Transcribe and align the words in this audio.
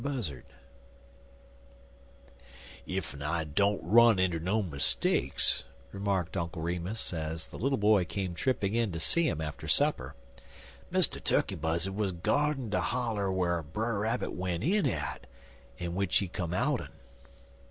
BUZZARD 0.03 0.45
"EF 2.87 3.21
I 3.21 3.43
don't 3.43 3.83
run 3.83 4.17
inter 4.17 4.39
no 4.39 4.63
mistakes," 4.63 5.63
remarked 5.91 6.35
Uncle 6.35 6.63
Remus, 6.63 7.13
as 7.13 7.49
the 7.49 7.59
little 7.59 7.77
boy 7.77 8.03
came 8.05 8.33
tripping 8.33 8.73
in 8.73 8.91
to 8.93 8.99
see 8.99 9.27
him 9.27 9.39
after 9.39 9.67
supper, 9.67 10.15
"Mr. 10.91 11.23
Tukkey 11.23 11.53
Buzzard 11.53 11.93
wuz 11.93 12.13
gyardin' 12.13 12.71
de 12.71 12.81
holler 12.81 13.31
whar 13.31 13.61
Brer 13.61 13.99
Rabbit 13.99 14.31
went 14.31 14.63
in 14.63 14.87
at, 14.87 15.27
en 15.79 15.89
w'ich 15.91 16.17
he 16.17 16.27
come 16.27 16.51
out 16.51 16.81
un." 16.81 16.89